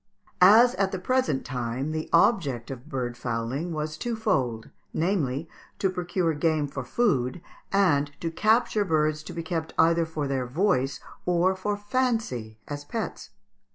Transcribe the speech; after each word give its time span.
]As 0.57 0.73
at 0.81 0.91
the 0.91 0.97
present 0.97 1.45
time, 1.45 1.91
the 1.91 2.09
object 2.11 2.71
of 2.71 2.89
bird 2.89 3.15
fowling 3.15 3.71
was 3.71 3.99
twofold, 3.99 4.71
namely, 4.95 5.47
to 5.77 5.91
procure 5.91 6.33
game 6.33 6.67
for 6.67 6.83
food 6.83 7.39
and 7.71 8.09
to 8.19 8.31
capture 8.31 8.83
birds 8.83 9.21
to 9.21 9.33
be 9.33 9.43
kept 9.43 9.75
either 9.77 10.07
for 10.07 10.27
their 10.27 10.47
voice 10.47 10.99
or 11.27 11.55
for 11.55 11.77
fancy 11.77 12.57
as 12.67 12.83
pets. 12.83 13.29